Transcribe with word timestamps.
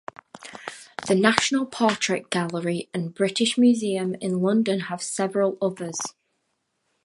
The 1.07 1.13
National 1.13 1.67
Portrait 1.67 2.27
Gallery 2.31 2.89
and 2.91 3.13
British 3.13 3.55
Museum 3.55 4.15
in 4.15 4.41
London 4.41 4.79
have 4.89 5.03
several 5.03 5.59
others. 5.61 5.99